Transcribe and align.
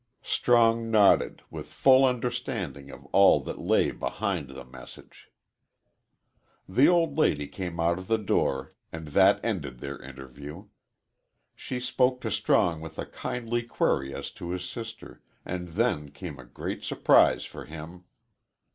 Strong 0.23 0.89
nodded, 0.89 1.43
with 1.51 1.67
full 1.67 2.05
understanding 2.05 2.89
of 2.89 3.05
all 3.11 3.39
that 3.39 3.59
lay 3.59 3.91
behind 3.91 4.49
the 4.49 4.65
message. 4.65 5.29
The 6.67 6.87
old 6.87 7.19
lady 7.19 7.45
came 7.47 7.79
out 7.79 7.99
of 7.99 8.07
the 8.07 8.17
door 8.17 8.73
and 8.91 9.09
that 9.09 9.39
ended 9.45 9.77
their 9.77 10.01
interview. 10.01 10.69
She 11.53 11.79
spoke 11.79 12.19
to 12.21 12.31
Strong 12.31 12.81
with 12.81 12.97
a 12.97 13.05
kindly 13.05 13.61
query 13.61 14.11
as 14.11 14.31
to 14.31 14.49
his 14.49 14.67
sister, 14.67 15.21
and 15.45 15.67
then 15.67 16.09
came 16.09 16.39
a 16.39 16.45
great 16.45 16.81
surprise 16.81 17.45
for 17.45 17.65
him. 17.65 18.05